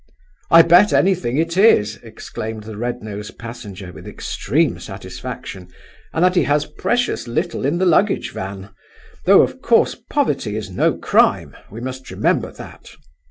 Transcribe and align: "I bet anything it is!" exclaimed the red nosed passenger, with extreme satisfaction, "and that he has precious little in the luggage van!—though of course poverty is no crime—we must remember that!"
"I 0.49 0.63
bet 0.63 0.93
anything 0.93 1.37
it 1.37 1.55
is!" 1.57 1.97
exclaimed 2.01 2.63
the 2.63 2.75
red 2.75 3.03
nosed 3.03 3.37
passenger, 3.37 3.93
with 3.93 4.07
extreme 4.07 4.79
satisfaction, 4.79 5.67
"and 6.11 6.25
that 6.25 6.33
he 6.33 6.41
has 6.45 6.65
precious 6.65 7.27
little 7.27 7.67
in 7.67 7.77
the 7.77 7.85
luggage 7.85 8.31
van!—though 8.31 9.41
of 9.43 9.61
course 9.61 9.93
poverty 9.93 10.55
is 10.55 10.71
no 10.71 10.97
crime—we 10.97 11.81
must 11.81 12.09
remember 12.09 12.51
that!" 12.51 12.95